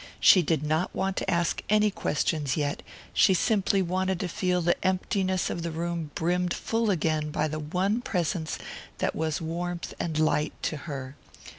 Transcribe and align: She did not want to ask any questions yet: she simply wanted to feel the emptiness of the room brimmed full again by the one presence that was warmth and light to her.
She 0.19 0.41
did 0.41 0.63
not 0.63 0.95
want 0.95 1.15
to 1.17 1.29
ask 1.29 1.61
any 1.69 1.91
questions 1.91 2.57
yet: 2.57 2.81
she 3.13 3.35
simply 3.35 3.83
wanted 3.83 4.19
to 4.21 4.27
feel 4.27 4.59
the 4.63 4.83
emptiness 4.83 5.51
of 5.51 5.61
the 5.61 5.69
room 5.69 6.09
brimmed 6.15 6.55
full 6.55 6.89
again 6.89 7.29
by 7.29 7.47
the 7.47 7.59
one 7.59 8.01
presence 8.01 8.57
that 8.97 9.15
was 9.15 9.41
warmth 9.41 9.93
and 9.99 10.17
light 10.17 10.53
to 10.63 10.77
her. 10.89 11.15